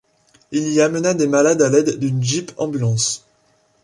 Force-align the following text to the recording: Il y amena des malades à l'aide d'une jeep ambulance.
Il 0.51 0.67
y 0.69 0.81
amena 0.81 1.13
des 1.13 1.27
malades 1.27 1.61
à 1.61 1.69
l'aide 1.69 1.99
d'une 1.99 2.23
jeep 2.23 2.53
ambulance. 2.57 3.23